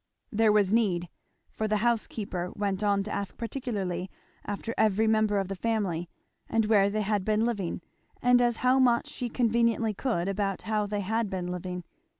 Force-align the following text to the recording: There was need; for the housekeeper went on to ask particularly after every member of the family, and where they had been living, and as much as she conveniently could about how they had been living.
There 0.31 0.51
was 0.51 0.73
need; 0.73 1.09
for 1.51 1.67
the 1.67 1.77
housekeeper 1.85 2.51
went 2.55 2.81
on 2.83 3.03
to 3.03 3.11
ask 3.11 3.37
particularly 3.37 4.09
after 4.43 4.73
every 4.75 5.05
member 5.05 5.37
of 5.37 5.47
the 5.47 5.53
family, 5.55 6.09
and 6.49 6.65
where 6.65 6.89
they 6.89 7.01
had 7.03 7.23
been 7.23 7.45
living, 7.45 7.81
and 8.19 8.41
as 8.41 8.57
much 8.63 9.05
as 9.05 9.11
she 9.15 9.29
conveniently 9.29 9.93
could 9.93 10.27
about 10.27 10.63
how 10.63 10.87
they 10.87 11.01
had 11.01 11.29
been 11.29 11.51
living. 11.51 11.83